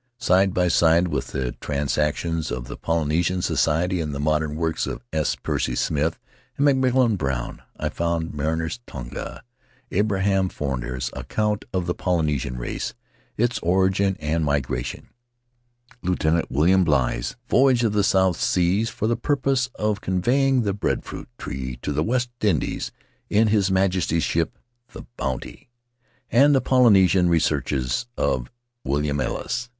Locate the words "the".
1.27-1.51, 2.65-2.75, 4.15-4.19, 11.85-11.93, 17.91-18.03, 19.05-19.15, 20.63-20.73, 21.93-22.03, 24.93-25.05, 26.55-26.59